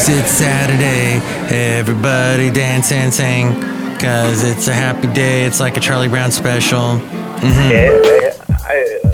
[0.00, 1.20] Cause it's Saturday,
[1.54, 3.52] everybody dance and sing.
[3.98, 6.98] Cause it's a happy day, it's like a Charlie Brown special.
[7.42, 8.40] Mm-hmm.
[8.48, 9.10] Uh,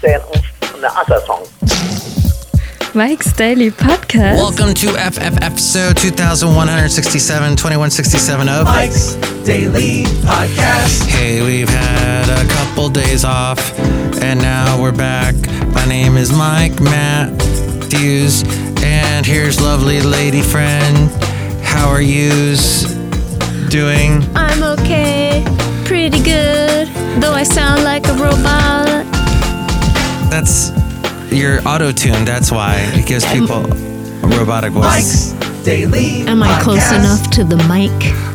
[0.00, 1.46] Sen on the other song.
[2.94, 4.36] Mike's Daily Podcast.
[4.36, 11.04] Welcome to FF episode 2167, 2167 of Mike's Daily Podcast.
[11.06, 13.78] Hey, we've had a couple days off
[14.22, 15.34] and now we're back.
[15.74, 18.42] My name is Mike Matthews,
[19.02, 21.10] and here's lovely lady friend.
[21.62, 22.84] How are yous
[23.68, 24.22] doing?
[24.36, 25.44] I'm okay.
[25.84, 26.88] Pretty good.
[27.20, 29.04] Though I sound like a robot.
[30.30, 30.70] That's
[31.32, 32.76] your auto tune, that's why.
[32.94, 35.32] It gives people a robotic voice.
[35.32, 36.98] Mike's Daily Am I close Podcast.
[37.00, 37.92] enough to the mic?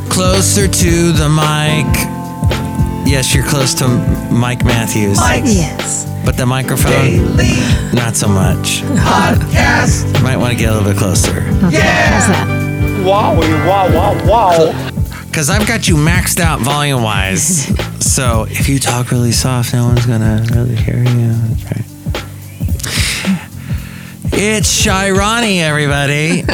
[0.10, 1.88] Closer to the mic.
[3.08, 3.88] Yes, you're close to
[4.32, 6.06] Mike Matthews, Mike's Yes.
[6.26, 8.82] But the microphone, Daily not so much.
[8.82, 10.18] Podcast.
[10.18, 11.40] You might want to get a little bit closer.
[11.42, 12.28] How's Yeah.
[12.28, 13.06] that?
[13.06, 14.92] Wow, wow, wow, wow.
[15.28, 17.66] Because I've got you maxed out volume wise.
[18.00, 21.34] so if you talk really soft, no one's going to really hear you.
[21.34, 21.82] That's right.
[24.38, 26.44] It's Shy Ronnie, everybody.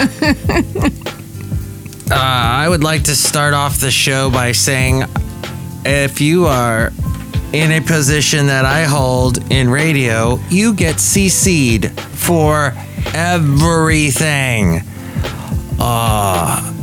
[2.12, 5.04] uh, I would like to start off the show by saying
[5.86, 6.92] if you are
[7.54, 12.74] in a position that I hold in radio, you get CC'd for
[13.14, 14.82] everything.
[15.80, 16.74] Uh,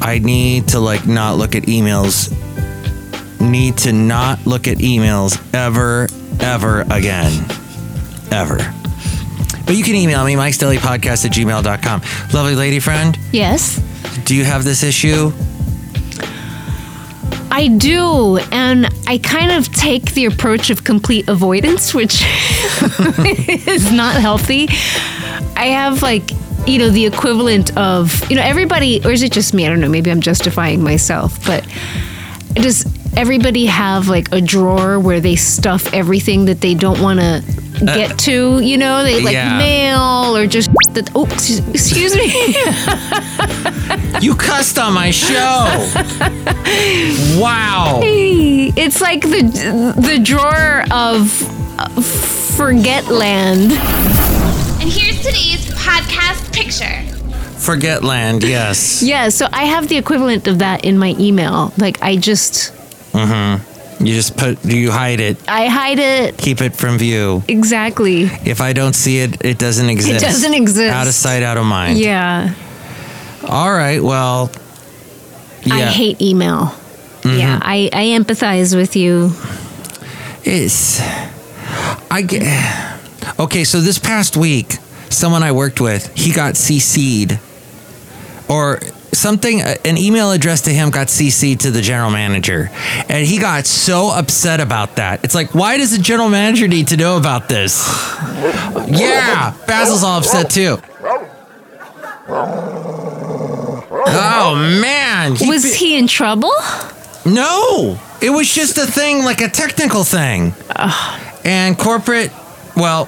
[0.00, 2.30] I need to like not look at emails.
[3.40, 6.08] Need to not look at emails ever,
[6.40, 7.32] ever again.
[8.32, 8.56] Ever.
[9.66, 12.02] But you can email me, Mike's Daily Podcast at gmail.com.
[12.32, 13.80] Lovely lady friend, Yes.
[14.24, 15.32] do you have this issue?
[17.56, 22.20] I do, and I kind of take the approach of complete avoidance, which
[23.68, 24.66] is not healthy.
[25.56, 26.32] I have like,
[26.66, 29.66] you know, the equivalent of, you know, everybody, or is it just me?
[29.66, 29.88] I don't know.
[29.88, 31.64] Maybe I'm justifying myself, but
[32.54, 37.40] does everybody have like a drawer where they stuff everything that they don't want to
[37.82, 38.58] uh, get to?
[38.58, 39.58] You know, they like yeah.
[39.58, 41.08] mail or just that.
[41.14, 44.00] Oh, excuse- excuse me.
[44.24, 45.34] You cussed on my show.
[47.38, 48.00] wow.
[48.02, 51.88] It's like the the drawer of uh,
[52.56, 53.72] forget land.
[54.80, 57.02] And here's today's podcast picture.
[57.58, 59.02] Forget land, yes.
[59.12, 61.74] Yeah, so I have the equivalent of that in my email.
[61.76, 62.72] Like I just
[63.12, 63.60] Mhm.
[64.00, 67.42] You just put, do you hide it, I hide it keep it from view.
[67.46, 68.22] exactly.
[68.44, 70.22] If I don't see it, it doesn't exist.
[70.22, 70.94] It doesn't exist.
[70.94, 71.98] Out of sight, out of mind.
[71.98, 72.54] Yeah,
[73.48, 74.50] All right, well.
[75.70, 76.66] I hate email.
[77.22, 77.38] Mm-hmm.
[77.38, 79.30] Yeah, I I empathize with you.
[80.44, 81.00] it's.
[82.10, 82.42] I get.
[83.38, 84.72] Okay, so this past week,
[85.08, 87.38] someone I worked with, he got CC'd.
[88.48, 88.80] Or
[89.14, 92.70] something, uh, an email address to him got CC'd to the general manager.
[93.08, 95.24] And he got so upset about that.
[95.24, 97.88] It's like, why does the general manager need to know about this?
[98.86, 100.78] Yeah, Basil's all upset too.
[104.06, 106.52] Oh man, he Was fi- he in trouble?
[107.26, 110.52] no, it was just a thing, like a technical thing.
[111.44, 112.30] And corporate,
[112.76, 113.06] well,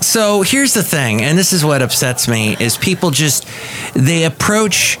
[0.00, 3.46] so here's the thing, and this is what upsets me is people just
[3.94, 4.98] they approach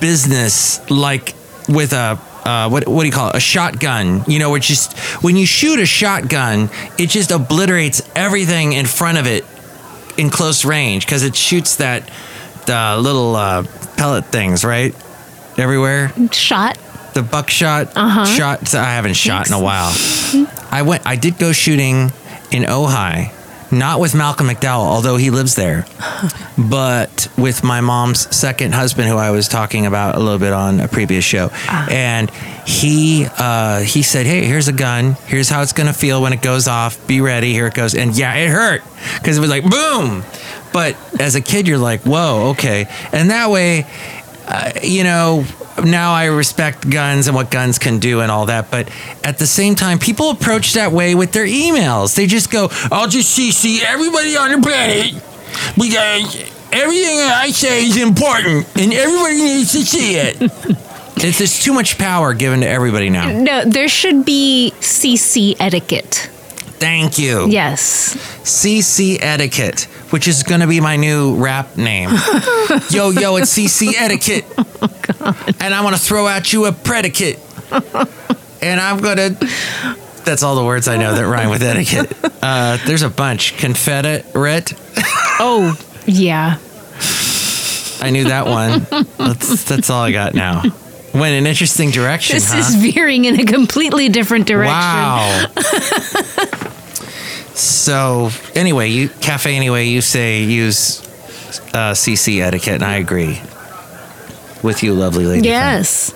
[0.00, 1.34] business like
[1.68, 3.36] with a uh, what what do you call it?
[3.36, 4.24] A shotgun.
[4.26, 9.18] You know, where just when you shoot a shotgun, it just obliterates everything in front
[9.18, 9.44] of it
[10.16, 12.08] in close range because it shoots that
[12.70, 13.64] the little uh,
[13.96, 14.94] pellet things right
[15.58, 16.78] everywhere Shot.
[17.14, 18.24] the buckshot Uh-huh.
[18.24, 18.74] shot.
[18.74, 19.92] I haven't shot in a while.
[20.70, 21.04] I went.
[21.06, 22.12] I did go shooting
[22.52, 23.32] in Ojai,
[23.72, 25.84] not with Malcolm McDowell, although he lives there,
[26.58, 30.80] but with my mom's second husband, who I was talking about a little bit on
[30.80, 31.50] a previous show,
[31.90, 32.30] and
[32.66, 35.16] he uh, he said, "Hey, here's a gun.
[35.26, 37.04] Here's how it's gonna feel when it goes off.
[37.08, 37.52] Be ready.
[37.52, 38.82] Here it goes." And yeah, it hurt
[39.18, 40.22] because it was like boom.
[40.72, 43.86] But as a kid, you're like, "Whoa, okay," and that way
[44.50, 45.44] uh, you know,
[45.84, 48.68] now I respect guns and what guns can do and all that.
[48.68, 48.90] But
[49.22, 52.16] at the same time, people approach that way with their emails.
[52.16, 55.14] They just go, I'll just CC everybody on the planet
[55.76, 56.34] because
[56.72, 60.36] everything I say is important and everybody needs to see it.
[61.22, 63.30] it's just too much power given to everybody now.
[63.30, 66.28] No, there should be CC etiquette.
[66.80, 67.46] Thank you.
[67.46, 68.16] Yes.
[68.42, 72.10] CC Etiquette, which is going to be my new rap name.
[72.90, 74.44] yo, yo, it's CC Etiquette.
[75.60, 77.38] and I want to throw at you a predicate.
[78.62, 79.48] and I'm going to.
[80.24, 82.12] That's all the words I know that rhyme with etiquette.
[82.42, 83.56] Uh, there's a bunch.
[83.56, 84.74] Confederate.
[85.40, 85.76] Oh,
[86.06, 86.58] yeah.
[88.02, 88.86] I knew that one.
[89.18, 90.62] That's, that's all I got now.
[91.12, 92.58] Went in an interesting direction, This huh?
[92.58, 94.76] is veering in a completely different direction.
[94.76, 95.46] Wow.
[97.60, 99.86] So anyway, you cafe anyway.
[99.86, 101.00] You say use
[101.74, 103.40] uh, CC etiquette, and I agree
[104.62, 105.40] with you, lovely lady.
[105.42, 105.44] friend.
[105.46, 106.12] Yes.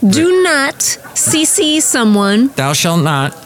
[0.00, 0.74] Do not
[1.14, 3.36] CC someone Thou shalt not.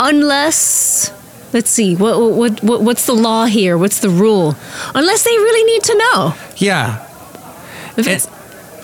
[0.00, 1.12] unless
[1.52, 4.54] let's see what, what what what's the law here what's the rule
[4.94, 7.06] unless they really need to know Yeah.
[7.96, 8.26] if it's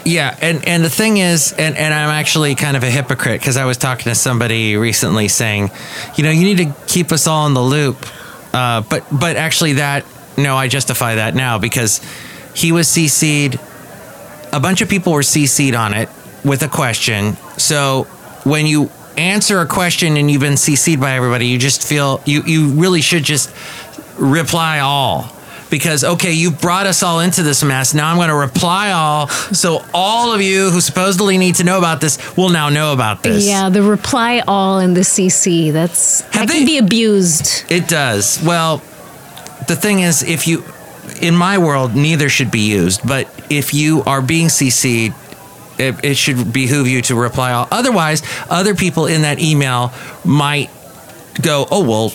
[0.04, 3.56] Yeah, and and the thing is, and and I'm actually kind of a hypocrite because
[3.56, 5.70] I was talking to somebody recently saying,
[6.16, 7.96] you know, you need to keep us all in the loop.
[8.52, 10.04] Uh, but but actually, that
[10.37, 12.00] no, I justify that now because
[12.54, 13.60] he was CC'd.
[14.52, 16.08] A bunch of people were CC'd on it
[16.44, 17.37] with a question.
[17.56, 18.05] So
[18.44, 22.43] when you answer a question and you've been CC'd by everybody, you just feel you
[22.43, 23.55] you really should just
[24.19, 25.32] reply all
[25.72, 27.94] because okay you brought us all into this mess.
[27.94, 31.78] Now i'm going to reply all so all of you who supposedly need to know
[31.78, 33.46] about this will now know about this.
[33.48, 37.64] Yeah the reply all in the cc that's Have that they- can be abused.
[37.70, 38.40] It does.
[38.44, 38.78] Well
[39.66, 40.62] the thing is if you
[41.20, 45.14] in my world neither should be used but if you are being cc'd
[45.78, 47.66] it, it should behoove you to reply all.
[47.70, 49.90] Otherwise other people in that email
[50.24, 50.69] might
[51.40, 52.12] go oh well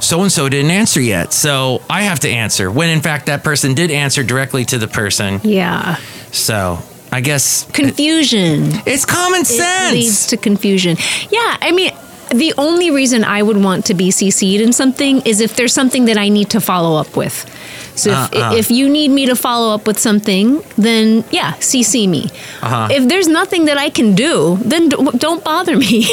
[0.00, 1.32] so and so didn't answer yet.
[1.32, 4.88] So i have to answer when in fact that person did answer directly to the
[4.88, 5.40] person.
[5.44, 5.96] Yeah.
[6.32, 6.78] So
[7.12, 8.70] I guess confusion.
[8.86, 10.26] It's common it leads sense.
[10.28, 10.96] to confusion.
[11.30, 11.92] Yeah i mean
[12.34, 16.06] the only reason i would want to be cc'd in something is if there's something
[16.06, 17.46] that i need to follow up with.
[17.94, 18.54] So if, Uh-uh.
[18.56, 22.24] if you need me to follow up with something then yeah cc me.
[22.62, 22.88] Uh-huh.
[22.90, 26.04] if there's nothing that i can do then don't bother me.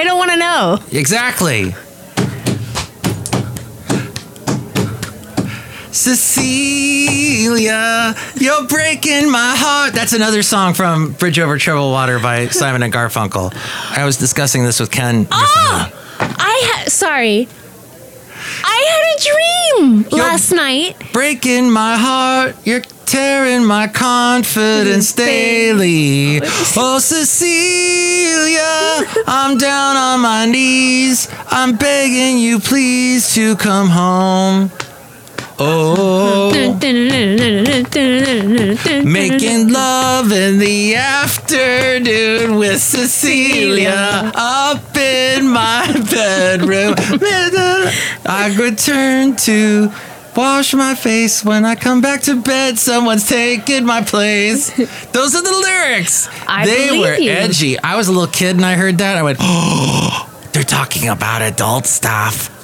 [0.00, 0.78] I don't want to know.
[0.98, 1.74] Exactly.
[6.90, 9.92] Cecilia, you're breaking my heart.
[9.92, 13.52] That's another song from Bridge Over Troubled Water by Simon and Garfunkel.
[13.96, 15.26] I was discussing this with Ken.
[15.30, 17.48] Oh, I had sorry.
[18.64, 19.20] I had a
[20.10, 20.96] dream last night.
[21.12, 26.40] Breaking my heart, you're tearing my confidence daily.
[26.76, 28.62] Oh, Cecilia,
[29.26, 31.28] I'm down on my knees.
[31.48, 34.70] I'm begging you, please, to come home.
[35.62, 36.50] Oh,
[39.04, 46.94] making love in the afternoon with Cecilia up in my bedroom.
[48.24, 49.92] I return to
[50.34, 52.78] wash my face when I come back to bed.
[52.78, 54.74] Someone's taking my place.
[55.12, 56.30] Those are the lyrics.
[56.48, 57.30] I they were you.
[57.30, 57.78] edgy.
[57.78, 59.18] I was a little kid and I heard that.
[59.18, 62.59] I went, oh, they're talking about adult stuff.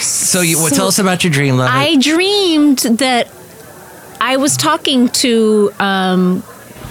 [0.00, 1.70] So you well, So- tell us about your dream, love.
[1.72, 3.28] I dreamed that
[4.20, 6.42] I was talking to um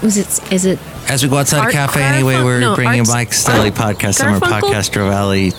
[0.01, 2.75] was it is it As we go outside Art a cafe Garfun- anyway, we're no,
[2.75, 4.59] bringing Art's- Mike Stelly Art podcast summer Garfunkel?
[4.73, 5.53] podcaster Valley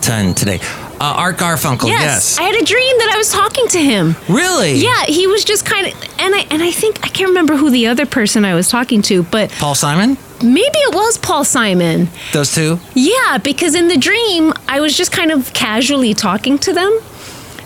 [0.00, 0.60] ton today.
[1.00, 2.38] Uh, Art Garfunkel, yes.
[2.38, 4.16] I had a dream that I was talking to him.
[4.28, 4.74] really?
[4.76, 7.70] Yeah, he was just kind of and I and I think I can't remember who
[7.70, 10.16] the other person I was talking to, but Paul Simon?
[10.42, 12.08] Maybe it was Paul Simon.
[12.32, 12.78] Those two?
[12.94, 16.98] Yeah, because in the dream, I was just kind of casually talking to them.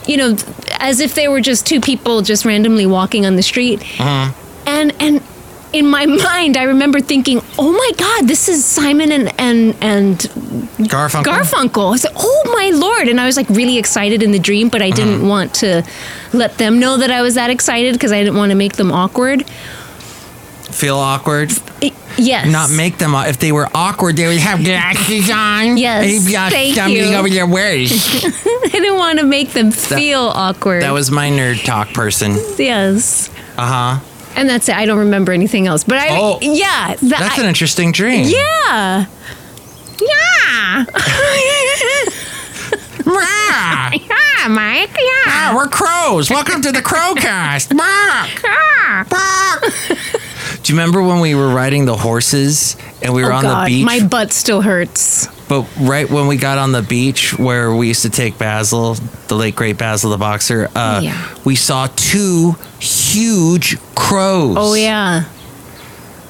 [0.06, 0.36] You know,
[0.80, 3.82] as if they were just two people just randomly walking on the street.
[4.00, 4.32] Uh-huh.
[4.66, 5.22] And and
[5.72, 10.18] in my mind, I remember thinking, "Oh my God, this is Simon and and and
[10.88, 11.24] Garfunkel?
[11.24, 14.70] Garfunkel." I said, "Oh my lord!" And I was like really excited in the dream,
[14.70, 15.28] but I didn't Uh-huh.
[15.28, 15.82] want to
[16.32, 18.90] let them know that I was that excited because I didn't want to make them
[18.92, 19.44] awkward.
[20.78, 21.50] Feel awkward?
[22.16, 22.46] Yes.
[22.46, 25.76] Not make them, if they were awkward, they would have glasses on.
[25.76, 27.14] Yes, thank stumbling you.
[27.16, 27.90] over their words.
[28.24, 30.82] I didn't want to make them feel awkward.
[30.82, 32.32] that was my nerd talk person.
[32.58, 33.28] yes.
[33.56, 34.00] Uh huh.
[34.36, 34.76] And that's it.
[34.76, 35.82] I don't remember anything else.
[35.82, 38.28] But I, Oh, yeah, that, That's I- an interesting dream.
[38.28, 39.06] yeah,
[40.00, 40.84] yeah,
[43.04, 43.90] Rah!
[43.92, 45.54] yeah, Mike, Ah, yeah.
[45.56, 46.30] we're crows.
[46.30, 47.76] Welcome to the Crowcast.
[47.76, 48.28] Bark.
[50.68, 53.64] Do you remember when we were riding the horses and we were Oh on God,
[53.68, 53.86] the beach?
[53.86, 55.26] my butt still hurts.
[55.48, 58.92] But right when we got on the beach where we used to take Basil,
[59.28, 61.26] the late great Basil the boxer, uh, Yeah.
[61.42, 64.56] we saw two huge crows.
[64.58, 65.24] Oh yeah,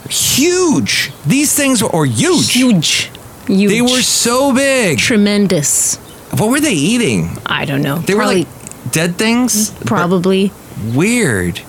[0.09, 1.11] huge!
[1.27, 2.53] These things were or huge.
[2.53, 3.11] huge,
[3.49, 3.71] huge.
[3.71, 4.99] They were so big.
[4.99, 5.97] tremendous.
[6.39, 7.37] What were they eating?
[7.45, 7.99] I don't know.
[7.99, 9.71] They Probably, were like dead things.
[9.85, 10.53] probably
[10.95, 11.61] Weird.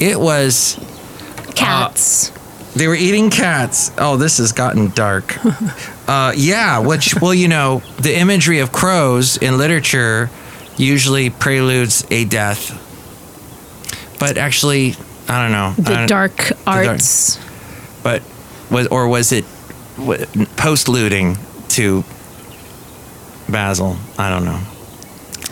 [0.00, 0.76] It was.
[1.58, 2.30] Cats.
[2.76, 3.90] They were eating cats.
[3.98, 5.36] Oh, this has gotten dark.
[6.08, 10.30] uh, yeah, which, well, you know, the imagery of crows in literature
[10.76, 12.70] usually preludes a death.
[14.20, 14.94] but actually,
[15.28, 15.72] I don't know.
[15.76, 17.38] The don't- dark dark- arts.
[18.02, 18.22] but
[18.70, 19.44] was or was it
[20.56, 21.36] post looting
[21.70, 22.04] to
[23.48, 23.96] Basil?
[24.18, 24.60] I don't know.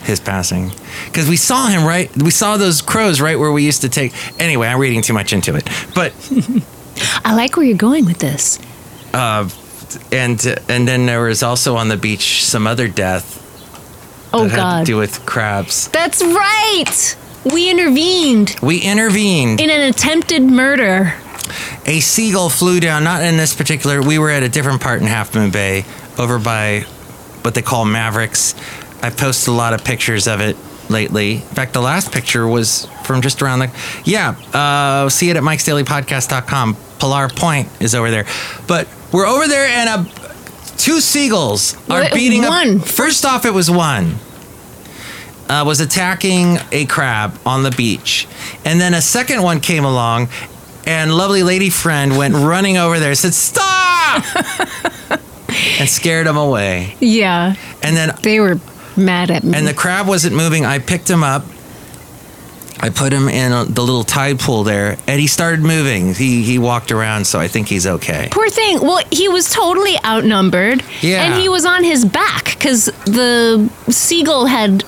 [0.07, 0.71] His passing,
[1.07, 2.11] because we saw him right.
[2.17, 4.13] We saw those crows right where we used to take.
[4.41, 6.13] Anyway, I'm reading too much into it, but
[7.25, 8.59] I like where you're going with this.
[9.13, 9.49] Uh,
[10.13, 13.43] and and then there was also on the beach some other death
[14.33, 15.89] Oh that had God, to do with crabs.
[15.89, 17.17] that's right.
[17.53, 19.61] We intervened We intervened.
[19.61, 21.15] in an attempted murder.
[21.85, 23.05] a seagull flew down.
[23.05, 24.03] Not in this particular.
[24.03, 25.85] We were at a different part in Half Moon Bay,
[26.19, 26.81] over by
[27.43, 28.55] what they call Mavericks.
[29.03, 30.57] I posted a lot of pictures of it
[30.91, 31.35] lately.
[31.35, 33.71] In fact, the last picture was from just around the.
[34.05, 36.77] Yeah, uh, see it at mikesdailypodcast.com.
[36.99, 38.25] Pillar Point is over there,
[38.67, 40.11] but we're over there and a,
[40.79, 42.81] two seagulls are beating one.
[42.81, 42.87] up.
[42.87, 44.15] First off, it was one.
[45.49, 48.27] Uh, was attacking a crab on the beach.
[48.65, 50.29] And then a second one came along,
[50.87, 54.25] and lovely lady friend went running over there said, Stop!
[55.79, 56.97] and scared him away.
[56.99, 58.59] Yeah, And then, they were
[58.97, 59.57] mad at me.
[59.57, 60.65] and the crab wasn't moving.
[60.65, 61.45] I picked him up.
[62.79, 66.13] I put him in the little tide pool there, and he started moving.
[66.15, 68.29] He he walked around, so I think he's okay.
[68.31, 68.81] Poor thing.
[68.81, 70.83] Well, he was totally outnumbered.
[71.01, 71.23] Yeah.
[71.25, 74.85] And he was on his back because the seagull had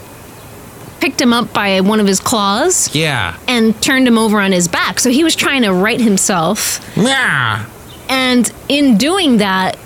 [1.01, 3.37] picked him up by one of his claws Yeah.
[3.47, 4.99] and turned him over on his back.
[5.01, 6.81] So he was trying to right himself.
[6.97, 7.65] Yeah.
[8.11, 9.77] And in doing that,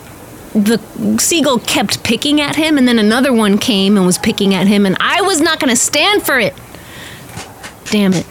[0.55, 0.79] the
[1.19, 4.85] seagull kept picking at him, and then another one came and was picking at him,
[4.87, 6.55] and I was not going to stand for it.
[7.87, 8.27] Damn it.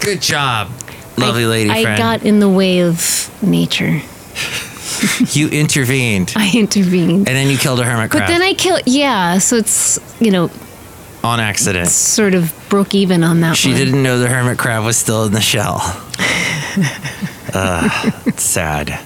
[0.00, 0.70] Good job,
[1.16, 1.98] lovely I, lady I friend.
[1.98, 4.00] got in the way of nature.
[5.32, 7.28] you intervened, I intervened.
[7.28, 8.22] and then you killed a hermit crab.
[8.22, 10.50] But then I killed, yeah, so it's, you know,
[11.24, 11.88] on accident.
[11.88, 13.78] sort of broke even on that She one.
[13.78, 15.78] didn't know the hermit crab was still in the shell.
[17.52, 19.00] uh, it's sad.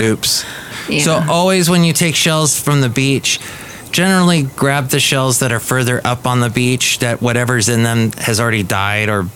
[0.00, 0.44] Oops.
[0.88, 1.02] Yeah.
[1.02, 3.40] So always when you take shells from the beach,
[3.90, 8.12] generally grab the shells that are further up on the beach that whatever's in them
[8.12, 9.26] has already died or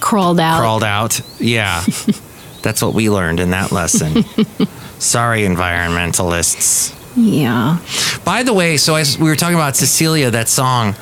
[0.00, 0.60] crawled out.
[0.60, 1.20] crawled out.
[1.40, 1.84] Yeah.
[2.62, 4.22] That's what we learned in that lesson.
[4.98, 6.94] Sorry, environmentalists.
[7.16, 7.78] Yeah.
[8.24, 10.94] By the way, so as we were talking about Cecilia, that song,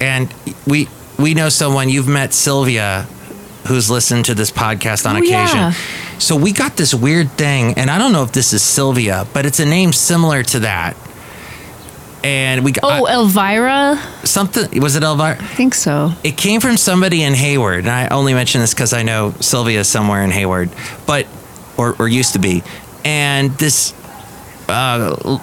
[0.00, 0.32] and
[0.66, 3.06] we we know someone you've met Sylvia,
[3.68, 5.56] who's listened to this podcast on Oh, occasion.
[5.58, 5.72] yeah.
[6.18, 9.46] So we got this weird thing, and I don't know if this is Sylvia, but
[9.46, 10.96] it's a name similar to that.
[12.24, 13.96] And we got Oh, Elvira?
[14.24, 14.80] something.
[14.82, 15.36] Was it Elvira?
[15.40, 16.12] I think so.
[16.24, 19.80] It came from somebody in Hayward, and I only mention this because I know Sylvia
[19.80, 20.70] is somewhere in Hayward,
[21.06, 21.26] but
[21.76, 22.64] or, or used to be.
[23.04, 23.94] And this
[24.68, 25.38] uh,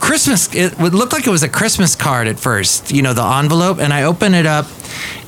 [0.00, 3.22] Christmas, it would look like it was a Christmas card at first, you know, the
[3.22, 4.66] envelope, and I open it up,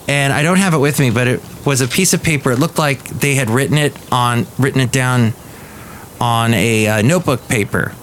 [0.08, 2.52] and I don't have it with me, but it was a piece of paper.
[2.52, 5.32] It looked like they had written it on, written it down
[6.20, 7.94] on a uh, notebook paper.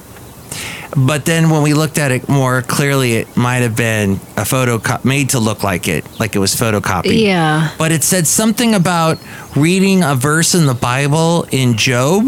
[0.98, 4.82] But then when we looked at it more clearly, it might have been a photo
[5.04, 7.22] made to look like it, like it was photocopied.
[7.22, 7.74] Yeah.
[7.78, 9.20] But it said something about
[9.56, 12.28] reading a verse in the Bible in Job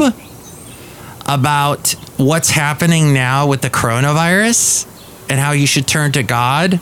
[1.26, 4.88] about what's happening now with the coronavirus
[5.30, 6.80] and how you should turn to God.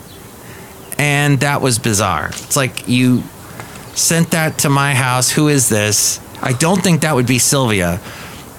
[1.00, 2.28] And that was bizarre.
[2.28, 3.24] It's like you
[3.96, 5.32] sent that to my house.
[5.32, 6.20] Who is this?
[6.42, 8.00] I don't think that would be Sylvia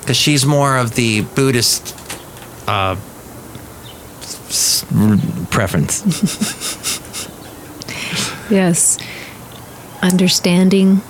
[0.00, 1.94] because she's more of the Buddhist
[2.66, 2.96] uh,
[4.48, 4.84] s-
[5.50, 6.02] preference.
[8.50, 8.98] Yes.
[10.02, 11.02] Understanding,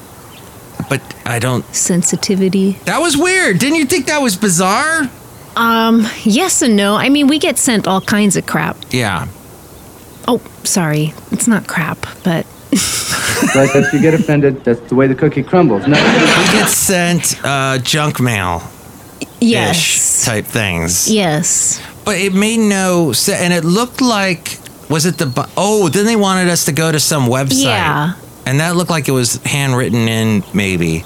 [0.90, 1.64] But I don't.
[1.74, 2.72] sensitivity.
[2.84, 3.58] That was weird.
[3.58, 5.08] Didn't you think that was bizarre?
[5.56, 6.96] Um, yes and no.
[6.96, 8.76] I mean, we get sent all kinds of crap.
[8.90, 9.26] Yeah.
[10.32, 11.12] Oh, sorry.
[11.32, 12.46] It's not crap, but
[13.52, 15.88] But if you get offended, that's the way the cookie crumbles.
[15.88, 15.96] No.
[15.96, 18.62] We get sent uh, junk mail
[19.40, 20.24] yes.
[20.24, 21.10] type things.
[21.10, 21.82] Yes.
[22.04, 23.40] But it made no sense.
[23.40, 27.00] And it looked like, was it the, oh, then they wanted us to go to
[27.00, 27.64] some website.
[27.64, 28.14] Yeah.
[28.46, 31.04] And that looked like it was handwritten in, maybe.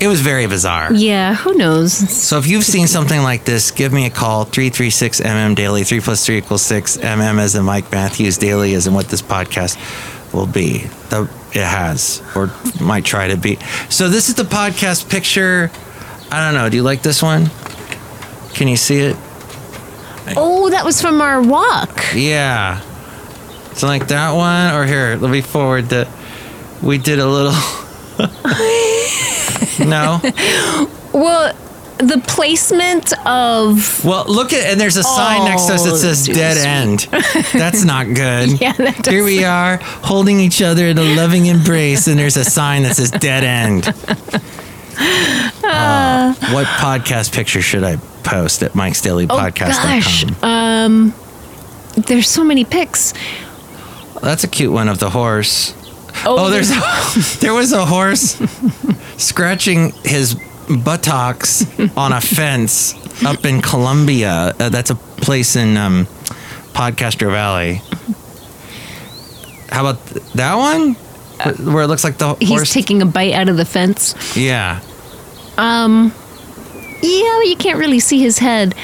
[0.00, 0.92] It was very bizarre.
[0.92, 1.92] Yeah, who knows?
[1.92, 5.82] So if you've seen something like this, give me a call 336 MM Daily.
[5.82, 6.98] 3 plus 3 equals 6.
[6.98, 8.38] MM as in Mike Matthews.
[8.38, 9.76] Daily as in what this podcast
[10.32, 10.84] will be.
[11.10, 12.50] The, it has, or
[12.80, 13.56] might try to be.
[13.88, 15.70] So this is the podcast picture.
[16.30, 16.68] I don't know.
[16.68, 17.50] Do you like this one?
[18.54, 19.16] Can you see it?
[20.36, 22.04] Oh, that was from our walk.
[22.14, 22.80] Yeah.
[23.72, 26.08] So like that one, or here, let me forward the.
[26.82, 27.54] We did a little.
[29.80, 30.20] no.
[31.12, 31.54] Well,
[31.98, 35.96] the placement of Well, look at and there's a sign next to us that Oh,
[35.96, 37.00] says dead end.
[37.52, 38.60] That's not good.
[38.60, 42.44] Yeah, that Here we are holding each other in a loving embrace, and there's a
[42.44, 43.88] sign that says dead end.
[45.64, 51.14] Uh, what podcast picture should I post at Mike's Daily podcast oh gosh, um,
[51.96, 53.12] there's so many pics.
[54.22, 55.72] That's a cute one of the horse.
[56.24, 56.70] Oh, there's
[57.40, 58.36] there was a horse
[59.16, 60.34] scratching his
[60.84, 61.64] buttocks
[61.96, 62.94] on a fence
[63.24, 64.54] up in Columbia.
[64.58, 66.06] Uh, that's a place in um,
[66.74, 67.80] Podcaster Valley.
[69.70, 70.94] How about th- that one?
[71.72, 72.72] Where it looks like the he's horse.
[72.72, 74.14] taking a bite out of the fence.
[74.36, 74.80] yeah.
[75.56, 76.12] Um,
[77.02, 78.74] yeah, you can't really see his head.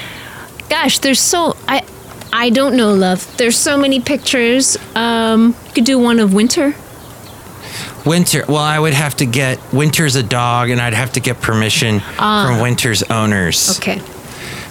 [0.69, 1.85] Gosh, there's so I,
[2.33, 3.25] I don't know, love.
[3.37, 4.77] There's so many pictures.
[4.95, 6.73] Um, you could do one of winter.
[8.05, 8.45] Winter.
[8.47, 11.99] Well, I would have to get Winter's a dog, and I'd have to get permission
[11.99, 13.77] from Winter's owners.
[13.79, 14.01] Okay.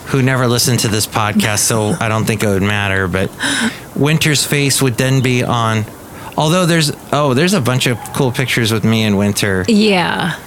[0.09, 3.09] who never listened to this podcast, so I don't think it would matter.
[3.09, 3.31] But
[3.97, 5.85] Winter's face would then be on.
[6.37, 10.39] Although there's oh, there's a bunch of cool pictures with me and Winter, Yeah.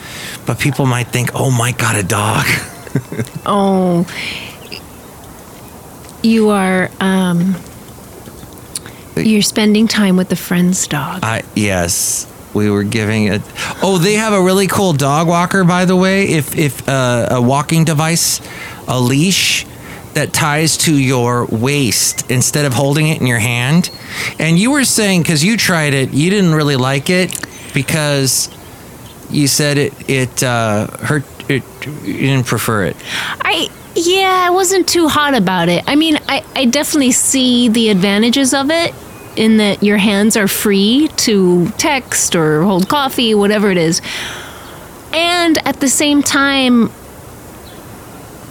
[0.46, 2.46] but people might think, oh my god, a dog.
[3.46, 4.06] Oh.
[6.24, 7.56] You are um.
[9.16, 11.20] You're spending time with a friend's dog.
[11.24, 13.42] I yes, we were giving it.
[13.84, 16.30] Oh, they have a really cool dog walker, by the way.
[16.30, 18.42] If if uh, a walking device,
[18.88, 19.66] a leash
[20.14, 23.92] that ties to your waist instead of holding it in your hand.
[24.40, 28.50] And you were saying because you tried it, you didn't really like it because
[29.30, 31.24] you said it it uh, hurt.
[31.50, 31.64] It
[32.04, 32.96] you didn't prefer it.
[33.42, 35.84] I yeah, I wasn't too hot about it.
[35.88, 38.94] I mean, I, I definitely see the advantages of it
[39.38, 44.02] in that your hands are free to text or hold coffee, whatever it is.
[45.14, 46.92] And at the same time,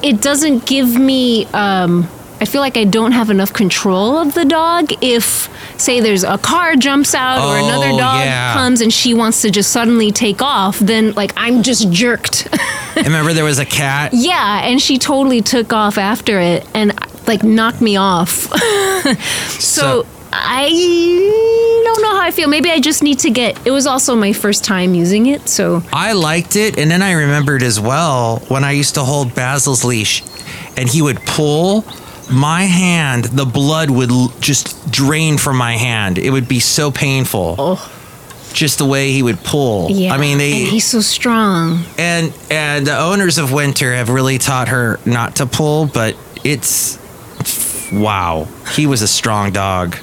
[0.03, 4.45] it doesn't give me um I feel like I don't have enough control of the
[4.45, 5.49] dog if
[5.81, 8.53] say there's a car jumps out or another Oh, dog yeah.
[8.53, 12.47] comes and she wants to just suddenly take off, then like I'm just jerked.
[12.97, 14.13] Remember there was a cat.
[14.13, 16.93] Yeah, and she totally took off after it and
[17.27, 18.29] like knocked me off.
[19.59, 20.07] so, So-
[20.43, 20.69] I
[21.85, 22.49] don't know how I feel.
[22.49, 23.67] Maybe I just need to get.
[23.67, 27.13] It was also my first time using it, so I liked it, and then I
[27.13, 30.23] remembered as well when I used to hold Basil's leash,
[30.77, 31.85] and he would pull
[32.31, 33.25] my hand.
[33.27, 36.19] The blood would l- just drain from my hand.
[36.19, 37.55] It would be so painful.
[37.59, 37.93] Oh.
[38.53, 39.91] Just the way he would pull.
[39.91, 40.15] yeah.
[40.15, 41.85] I mean, and they he's so strong.
[41.99, 46.99] and and the owners of Winter have really taught her not to pull, but it's
[47.93, 48.49] wow.
[48.75, 49.97] He was a strong dog.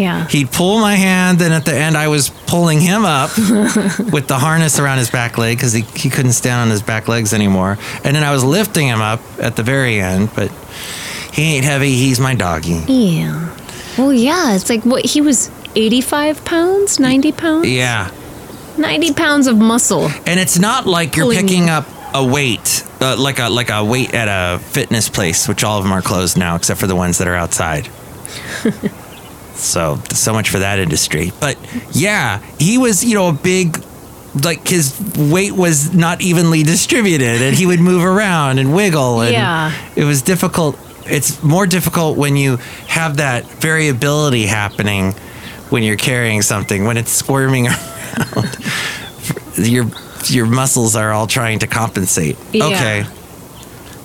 [0.00, 0.26] Yeah.
[0.28, 4.38] He'd pull my hand, and at the end, I was pulling him up with the
[4.38, 7.78] harness around his back leg because he, he couldn't stand on his back legs anymore.
[8.04, 10.50] And then I was lifting him up at the very end, but
[11.32, 11.92] he ain't heavy.
[11.94, 12.82] He's my doggy.
[12.88, 13.56] Yeah.
[13.98, 14.54] Well, yeah.
[14.54, 15.50] It's like what he was.
[15.78, 18.10] 85 pounds, 90 pounds, Yeah.
[18.78, 20.08] 90 pounds of muscle.
[20.26, 21.70] And it's not like you're picking you.
[21.70, 25.76] up a weight, uh, like a like a weight at a fitness place, which all
[25.76, 27.90] of them are closed now, except for the ones that are outside.
[29.56, 31.32] so so much for that industry.
[31.40, 31.56] But
[31.92, 33.82] yeah, he was you know a big.
[34.44, 39.32] Like his weight was not evenly distributed, and he would move around and wiggle, and
[39.32, 39.72] Yeah.
[39.96, 40.78] it was difficult.
[41.06, 45.12] It's more difficult when you have that variability happening
[45.70, 48.58] when you're carrying something when it's squirming around.
[49.56, 49.86] your
[50.26, 52.36] your muscles are all trying to compensate.
[52.52, 52.64] Yeah.
[52.66, 53.04] Okay.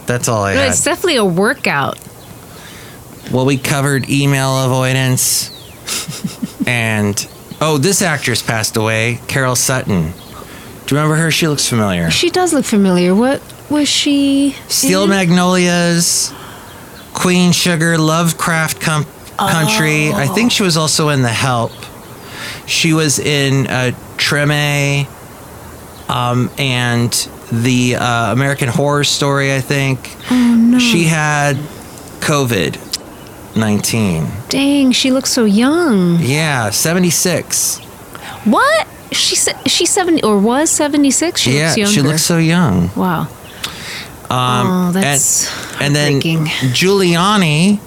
[0.06, 1.98] That's all I No, it's definitely a workout.
[3.32, 5.50] Well, we covered email avoidance
[6.68, 7.28] and
[7.62, 10.12] oh, this actress passed away, Carol Sutton.
[10.12, 11.32] Do you remember her?
[11.32, 12.12] She looks familiar.
[12.12, 13.16] She does look familiar.
[13.16, 14.58] What was she?
[14.68, 15.10] Steel in?
[15.12, 16.34] Magnolias,
[17.14, 19.06] Queen Sugar, Lovecraft Com-
[19.38, 20.12] Country.
[20.12, 21.72] I think she was also in The Help.
[22.68, 25.08] She was in uh, Treme
[26.10, 27.12] um, and
[27.52, 30.16] the uh, American Horror Story, I think.
[30.30, 30.80] Oh no!
[30.80, 31.56] She had
[32.20, 32.91] COVID
[33.56, 34.28] 19.
[34.50, 36.18] Dang, she looks so young.
[36.20, 37.80] Yeah, 76.
[38.46, 38.88] What?
[39.12, 41.42] She said she's seventy or was seventy six.
[41.42, 41.94] She yeah, looks younger.
[41.94, 42.90] she looks so young.
[42.96, 43.28] wow.
[44.30, 46.46] Um, oh, that's and then heartbreaking.
[46.72, 47.82] Giuliani,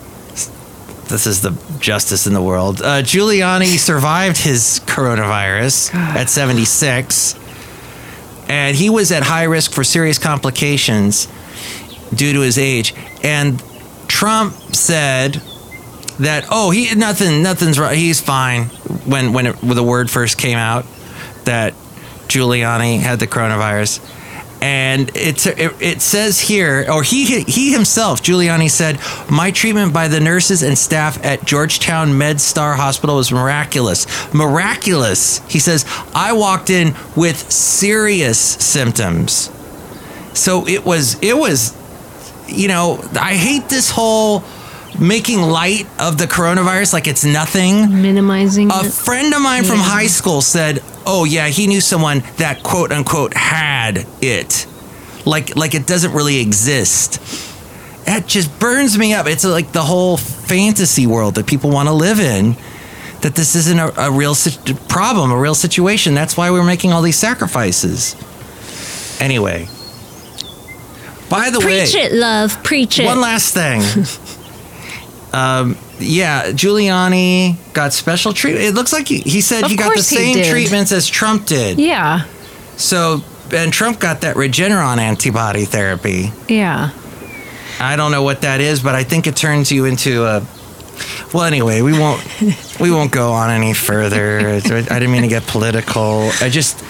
[1.08, 2.82] this is the justice in the world.
[2.82, 6.16] Uh, Giuliani survived his coronavirus God.
[6.18, 7.34] at 76,
[8.50, 11.26] and he was at high risk for serious complications
[12.14, 12.94] due to his age.
[13.22, 13.62] And
[14.08, 15.40] Trump said
[16.18, 18.64] that oh he nothing nothing's right he's fine
[19.06, 20.86] when when, it, when the word first came out
[21.44, 21.74] that
[22.28, 24.00] Giuliani had the coronavirus
[24.64, 28.98] And it's it, it says here, or he he himself, Giuliani said,
[29.30, 34.06] my treatment by the nurses and staff at Georgetown MedStar Hospital was miraculous.
[34.32, 35.40] Miraculous.
[35.52, 39.50] He says, I walked in with serious symptoms.
[40.32, 41.76] So it was it was
[42.48, 44.44] you know, I hate this whole
[45.00, 48.02] making light of the coronavirus like it's nothing.
[48.02, 48.92] Minimizing A it.
[48.92, 53.34] friend of mine from high school said, "Oh yeah, he knew someone that quote unquote
[53.34, 54.66] had it,
[55.24, 57.20] like like it doesn't really exist."
[58.06, 59.26] That just burns me up.
[59.26, 62.56] It's like the whole fantasy world that people want to live in.
[63.22, 66.14] That this isn't a, a real sit- problem, a real situation.
[66.14, 68.14] That's why we're making all these sacrifices.
[69.18, 69.66] Anyway,
[71.30, 72.62] by the way, Preach it, love.
[72.62, 73.06] Preach it.
[73.06, 73.80] one last thing.
[75.34, 78.64] um, yeah, Giuliani got special treatment.
[78.66, 81.78] It looks like he, he said Of he got the same treatments as Trump did.
[81.78, 82.24] yeah.
[82.76, 86.30] So, and Trump got that Regeneron antibody therapy.
[86.48, 86.90] Yeah.
[87.80, 90.46] I don't know what that is, but I think it turns you into a.
[91.32, 92.20] Well, anyway, we won't
[92.80, 94.38] we won't go on any further.
[94.40, 96.30] I didn't mean to get political.
[96.40, 96.84] I just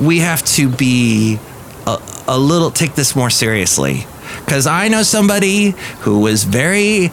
[0.00, 1.38] we have to be
[1.86, 4.06] a, a little take this more seriously
[4.44, 7.10] because I know somebody who was very.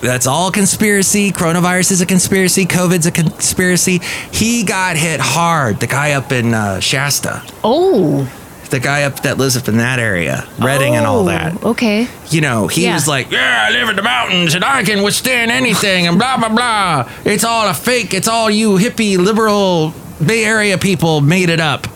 [0.00, 1.32] That's all conspiracy.
[1.32, 2.66] Coronavirus is a conspiracy.
[2.66, 4.00] COVID's a conspiracy.
[4.32, 5.80] He got hit hard.
[5.80, 8.28] The guy up in uh, Shasta, Oh.
[8.68, 12.06] the guy up that lives up in that area, Redding and all Oh, that Okay.
[12.28, 12.94] you know, he Yeah.
[12.94, 16.36] was like, "Yeah, I live in the mountains and I can withstand anything," and blah
[16.36, 17.04] blah blah.
[17.24, 18.12] It's all a fake.
[18.12, 21.86] It's all you hippie liberal Bay Area people made it up.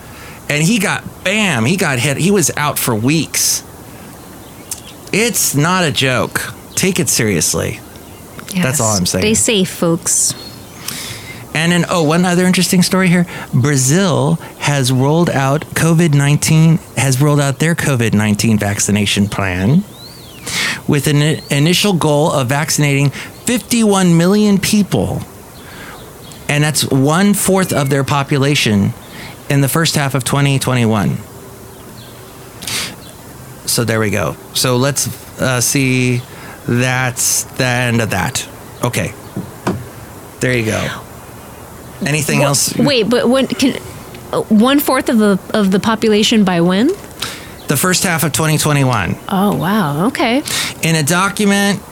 [0.48, 1.66] And he got bam.
[1.66, 2.16] He got hit.
[2.16, 3.62] He was out for weeks.
[5.12, 6.54] It's not a joke.
[6.78, 7.80] Take it seriously.
[8.54, 9.22] That's all I'm saying.
[9.22, 10.32] Stay safe, folks.
[11.52, 13.26] And then, oh, one other interesting story here.
[13.52, 19.82] Brazil has rolled out COVID 19, has rolled out their COVID 19 vaccination plan
[20.86, 25.20] with an initial goal of vaccinating 51 million people.
[26.48, 28.92] And that's one fourth of their population
[29.50, 31.16] in the first half of 2021.
[33.66, 34.36] So there we go.
[34.54, 36.22] So let's uh, see.
[36.68, 38.46] That's the end of that.
[38.84, 39.14] Okay.
[40.40, 41.02] There you go.
[42.06, 42.76] Anything else?
[42.76, 43.80] Wait, but when can
[44.32, 46.88] uh, one fourth of the of the population by when?
[47.68, 49.16] The first half of 2021.
[49.30, 50.08] Oh wow.
[50.08, 50.42] Okay.
[50.82, 51.82] In a document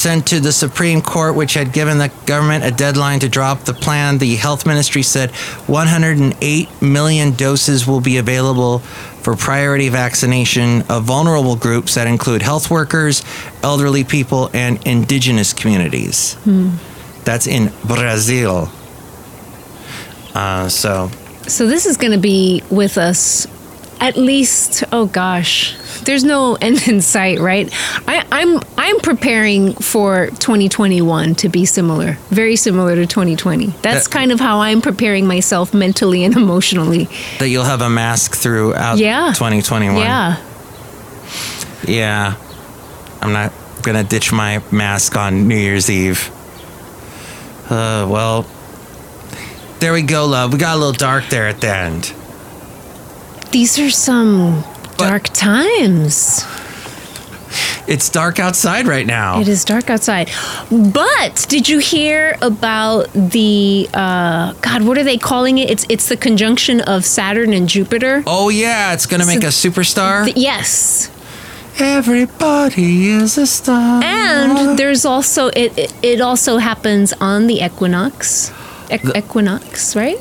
[0.00, 3.74] sent to the Supreme Court, which had given the government a deadline to drop the
[3.74, 5.30] plan, the health ministry said
[5.66, 12.70] 108 million doses will be available for priority vaccination of vulnerable groups that include health
[12.70, 13.22] workers,
[13.62, 16.36] elderly people, and indigenous communities.
[17.24, 18.70] That's in Brazil.
[20.34, 21.10] Uh, so,
[21.46, 23.46] So this is going to be with us
[24.00, 24.82] at least.
[24.92, 27.68] Oh gosh, there's no end in sight, right?
[28.08, 33.66] I, I'm I'm preparing for 2021 to be similar, very similar to 2020.
[33.82, 37.08] That's That- kind of how I'm preparing myself mentally and emotionally.
[37.38, 39.32] that you'll have a mask throughout Yeah.
[39.34, 39.96] 2021.
[39.98, 40.36] Yeah.
[41.86, 42.34] Yeah.
[43.22, 46.30] I'm not going to ditch my mask on New Year's Eve.
[47.70, 48.46] Uh, well,
[49.80, 50.52] there we go, love.
[50.52, 52.12] We got a little dark there at the end.
[53.52, 54.64] These are some
[54.96, 56.44] But- dark times.
[57.88, 59.40] It's dark outside right now.
[59.40, 60.30] It is dark outside.
[60.70, 64.82] But did you hear about the uh, God?
[64.84, 65.68] What are they calling it?
[65.68, 68.22] It's it's the conjunction of Saturn and Jupiter.
[68.28, 68.92] Oh, yeah.
[68.92, 70.26] It's going to make a superstar.
[70.26, 71.10] Th- yes,
[71.80, 74.00] Everybody is a star.
[74.04, 75.76] and there's also it.
[75.76, 78.50] It, it also happens on the equinox.
[78.90, 80.18] Equ- equinox, right?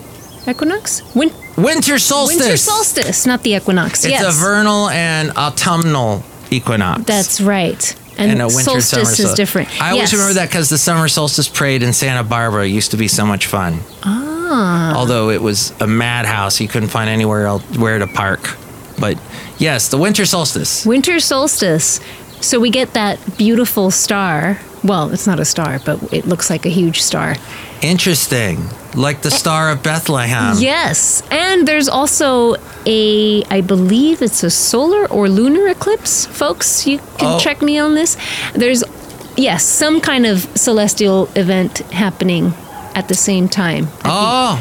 [0.50, 1.04] Equinox.
[1.16, 2.40] Win- Winter solstice.
[2.40, 4.06] winter solstice, not the equinox.
[4.06, 7.04] It's yes, a vernal and autumnal equinox.
[7.04, 7.96] That's right.
[8.18, 9.82] And, and a winter solstice summer is different.
[9.82, 13.08] I always remember that because the summer solstice parade in Santa Barbara used to be
[13.08, 13.80] so much fun.
[14.04, 14.94] Ah.
[14.96, 18.58] Although it was a madhouse, you couldn't find anywhere else where to park.
[19.00, 19.18] But
[19.58, 20.86] yes, the winter solstice.
[20.86, 22.02] Winter solstice.
[22.42, 24.60] So we get that beautiful star.
[24.84, 27.36] Well, it's not a star, but it looks like a huge star.
[27.82, 30.56] Interesting, like the Star of Bethlehem.
[30.60, 31.22] Yes.
[31.32, 36.88] And there's also a, I believe it's a solar or lunar eclipse, folks.
[36.88, 37.40] You can Oh.
[37.40, 38.18] check me on this.
[38.54, 38.84] There's,
[39.38, 42.54] yes, some kind of celestial event happening
[42.96, 44.60] at the same time Oh,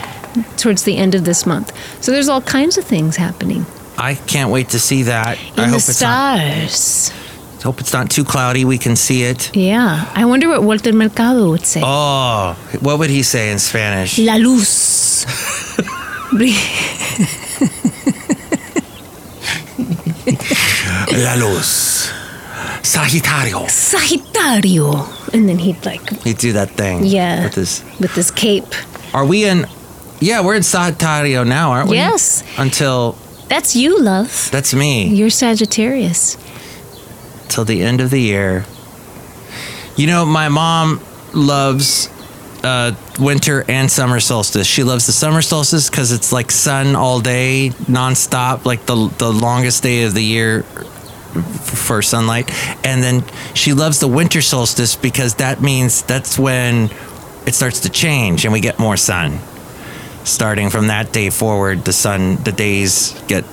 [0.57, 1.73] towards the end of this month.
[2.05, 3.65] So there's all kinds of things happening
[3.97, 5.39] I can't wait to see that.
[5.39, 6.39] in I the hope it's not.
[7.65, 8.65] Hope it's not too cloudy.
[8.65, 9.51] We can see it.
[9.55, 10.11] Yeah.
[10.15, 11.81] I wonder what Walter Mercado would say.
[11.85, 14.19] Oh, what would he say in Spanish?
[14.19, 15.27] La luz.
[21.13, 22.11] La luz.
[22.83, 23.67] Sagitario.
[23.69, 25.07] Sagittario.
[25.35, 27.05] And then he'd like, He'd do that thing.
[27.05, 27.83] yeah, With this.
[28.01, 28.65] with his cape.
[29.15, 29.67] Are we in?
[30.21, 31.97] Yeah, we're in Sagittario now, aren't we?
[31.97, 32.43] Yes.
[32.59, 33.17] Until
[33.49, 34.49] That's you, love.
[34.53, 35.09] that's me.
[35.09, 36.37] You're Sagittarius.
[37.49, 38.65] Till the end of the year.
[39.97, 41.01] You know, my mom
[41.35, 42.09] loves
[42.63, 44.67] uh, winter and summer solstice.
[44.67, 49.33] She loves the summer solstice because it's like sun all day, nonstop, like the the
[49.33, 52.51] longest day of the year for sunlight.
[52.85, 56.91] And then she loves the winter solstice because that means that's when
[57.47, 59.39] it starts to change and we get more sun.
[60.25, 63.45] Starting from that day forward, the sun, the days get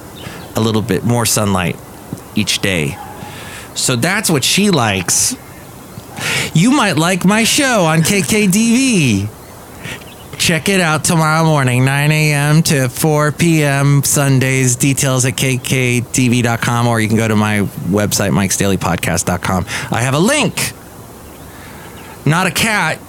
[0.56, 1.78] a little bit more sunlight
[2.36, 2.98] each day.
[3.76, 5.36] So that's what she likes.
[6.54, 9.30] You might like my show on KKDV.
[10.38, 12.64] Check it out tomorrow morning, 9 a.m.
[12.64, 14.04] to 4 p.m.
[14.04, 14.76] Sundays.
[14.76, 17.60] Details at kkdv.com or you can go to my
[17.90, 19.66] website, mikesdailypodcast.com.
[19.92, 20.72] I have a link.
[22.26, 23.00] Not a cat.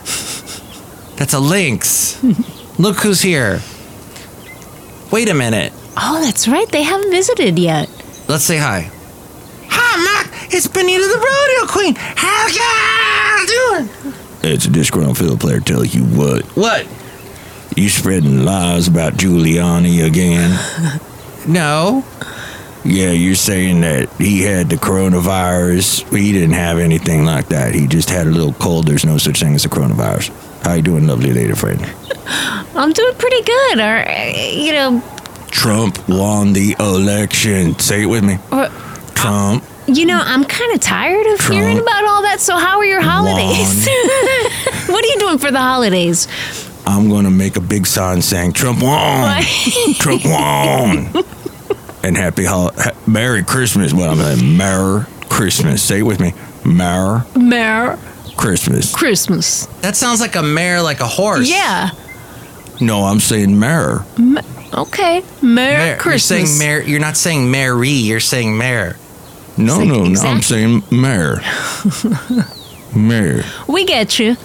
[1.17, 2.23] That's a lynx.
[2.79, 3.61] Look who's here.
[5.11, 5.73] Wait a minute.
[5.97, 6.69] Oh, that's right.
[6.71, 7.89] They haven't visited yet.
[8.29, 8.91] Let's say hi.
[10.47, 10.55] Hi, Mac.
[10.55, 11.95] It's Benita the Rodeo Queen.
[11.97, 14.15] How y'all doing?
[14.43, 16.45] It's a disgruntled fiddle player telling you what.
[16.57, 16.87] What?
[17.77, 21.01] You spreading lies about Giuliani again?
[21.49, 22.05] No.
[22.85, 26.13] Yeah, you're saying that he had the coronavirus.
[26.19, 27.73] He didn't have anything like that.
[27.73, 28.89] He just had a little cold.
[28.89, 30.33] There's no such thing as a coronavirus.
[30.65, 31.81] How you doing, lovely lady friend?
[32.75, 33.79] I'm doing pretty good.
[33.79, 35.01] Or, uh, you know,
[35.53, 37.79] Trump won the election.
[37.79, 38.39] Say it with me.
[38.51, 38.67] or,
[39.15, 39.63] Trump.
[39.87, 42.41] You know, I'm kind of tired of Trump hearing about all that.
[42.41, 43.87] So, how are your holidays?
[44.89, 46.29] what are you doing for the holidays?
[46.87, 49.43] I'm gonna make a big sign saying Trump won.
[49.95, 51.25] Trump won.
[52.05, 53.93] and happy hol- ha- Merry Christmas.
[53.93, 55.83] Well, I'm saying Merry Christmas.
[55.83, 56.33] Say it with me.
[56.65, 57.97] Merry Merry
[58.37, 58.95] Christmas.
[58.95, 59.67] Christmas.
[59.83, 61.49] That sounds like a mare, like a horse.
[61.51, 61.91] Yeah.
[62.81, 64.01] No, I'm saying Merry.
[64.75, 65.23] Okay.
[65.43, 66.01] Merry Mare.
[66.05, 66.83] You're saying mare.
[66.83, 67.89] You're not saying Mary.
[67.91, 68.97] You're saying mare.
[69.59, 70.21] No, Like, no, no.
[70.21, 71.41] I'm saying mayor.
[72.95, 73.43] mayor.
[73.69, 74.37] we get you.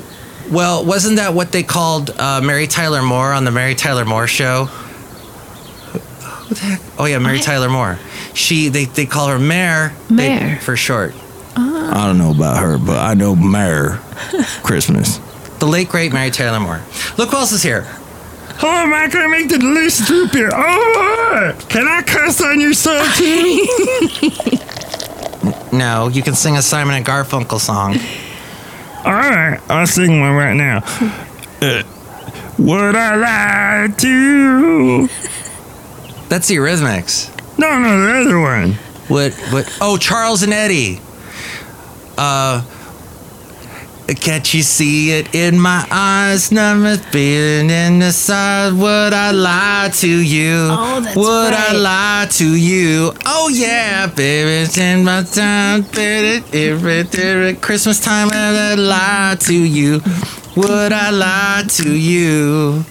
[0.50, 4.28] Well, wasn't that what they called uh, Mary Tyler Moore on the Mary Tyler Moore
[4.28, 4.66] show?
[4.66, 6.82] Who the heck?
[7.00, 7.98] Oh yeah, Mary I- Tyler Moore.
[8.34, 9.94] She they, they call her Mare.
[10.10, 11.14] they- for short.
[11.56, 13.98] I don't know about her, but I know Merry
[14.64, 15.18] Christmas.
[15.60, 16.82] The late great Mary Tyler Moore.
[17.18, 17.82] Look who else is here.
[18.58, 20.50] Hello, am I gonna make the delicious root beer?
[20.54, 23.68] Oh, can I cuss on your son too?
[25.72, 27.96] No, you can sing a Simon and Garfunkel song.
[29.06, 30.84] All right, I'll sing one right now.
[31.62, 31.84] Uh,
[32.60, 35.08] would I lie to you?
[36.30, 37.30] That's the Eurythmics.
[37.58, 38.74] No, no, the other one.
[39.08, 39.34] What?
[39.52, 39.78] What?
[39.82, 41.00] Oh, Charles and Eddie.
[42.18, 42.64] Uh,
[44.08, 46.52] can't you see it in my eyes?
[46.52, 48.74] Never been in the side.
[48.74, 50.68] Would I lie to you?
[50.70, 53.14] Oh, that's Would I lie to you?
[53.26, 56.44] Oh yeah, baby, it's in my time, baby.
[56.58, 60.02] Every, every Christmas time, would I lie to you?
[60.58, 62.84] Would I lie to you?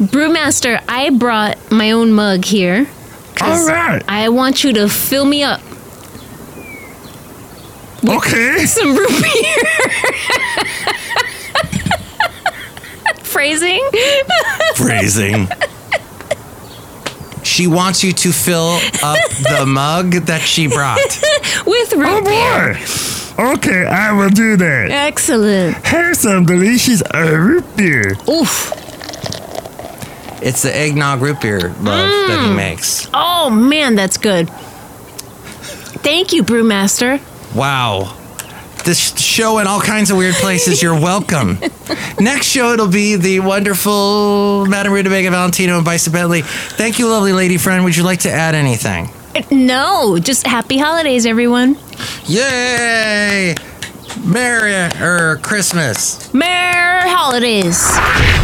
[0.00, 2.86] Brewmaster, I brought my own mug here.
[3.34, 4.02] 'cause All right.
[4.08, 5.60] I want you to fill me up
[8.08, 8.66] Okay.
[8.66, 9.64] some root beer.
[13.22, 13.82] Phrasing.
[14.76, 15.48] Phrasing.
[17.42, 20.98] She wants you to fill up the mug that she brought.
[21.66, 22.74] With root beer.
[22.74, 23.52] boy.
[23.54, 24.90] Okay, I will do that.
[24.90, 25.76] Excellent.
[25.86, 28.16] Here's some delicious uh, root beer.
[28.28, 28.72] Oof.
[30.42, 32.50] It's the eggnog root beer love that Mm.
[32.50, 33.08] he makes.
[33.14, 34.48] Oh man, that's good.
[36.02, 37.18] Thank you, Brewmaster.
[37.54, 38.16] Wow.
[38.84, 40.82] This show in all kinds of weird places.
[40.82, 41.58] You're welcome.
[42.20, 46.42] Next show, it'll be the wonderful Madame Rutabaga Valentino and Bison Bentley.
[46.42, 47.84] Thank you, lovely lady friend.
[47.84, 49.08] Would you like to add anything?
[49.50, 51.78] No, just happy holidays, everyone.
[52.26, 53.54] Yay!
[54.22, 56.32] Merry er, Christmas.
[56.34, 58.43] Merry holidays.